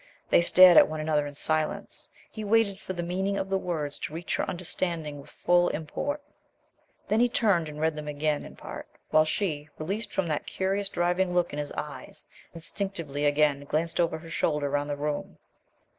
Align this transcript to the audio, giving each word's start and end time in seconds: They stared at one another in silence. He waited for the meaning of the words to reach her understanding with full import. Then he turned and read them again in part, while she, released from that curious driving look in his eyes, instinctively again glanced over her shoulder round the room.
They 0.31 0.41
stared 0.41 0.77
at 0.77 0.87
one 0.87 0.99
another 0.99 1.27
in 1.27 1.35
silence. 1.35 2.09
He 2.31 2.43
waited 2.43 2.79
for 2.79 2.93
the 2.93 3.03
meaning 3.03 3.37
of 3.37 3.51
the 3.51 3.57
words 3.59 3.99
to 3.99 4.13
reach 4.15 4.35
her 4.37 4.49
understanding 4.49 5.21
with 5.21 5.29
full 5.29 5.69
import. 5.69 6.23
Then 7.07 7.19
he 7.19 7.29
turned 7.29 7.69
and 7.69 7.79
read 7.79 7.95
them 7.95 8.07
again 8.07 8.43
in 8.43 8.55
part, 8.55 8.87
while 9.11 9.25
she, 9.25 9.69
released 9.77 10.11
from 10.11 10.27
that 10.29 10.47
curious 10.47 10.89
driving 10.89 11.35
look 11.35 11.53
in 11.53 11.59
his 11.59 11.71
eyes, 11.73 12.25
instinctively 12.51 13.27
again 13.27 13.63
glanced 13.65 13.99
over 13.99 14.17
her 14.17 14.29
shoulder 14.31 14.71
round 14.71 14.89
the 14.89 14.97
room. 14.97 15.37